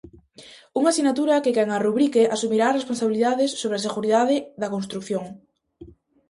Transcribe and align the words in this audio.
Unha 0.79 0.95
sinatura 0.97 1.41
que 1.43 1.55
quen 1.55 1.69
a 1.75 1.81
rubrique 1.85 2.21
asumirá 2.35 2.65
as 2.69 2.77
responsabilidades 2.79 3.49
sobre 3.61 3.77
a 3.77 3.85
seguridade 3.87 4.35
da 4.61 4.71
construción. 4.75 5.25